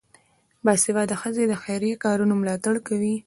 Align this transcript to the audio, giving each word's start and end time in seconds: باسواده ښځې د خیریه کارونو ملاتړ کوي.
باسواده 0.65 1.15
ښځې 1.21 1.43
د 1.47 1.53
خیریه 1.63 1.95
کارونو 2.05 2.33
ملاتړ 2.41 2.75
کوي. 2.87 3.15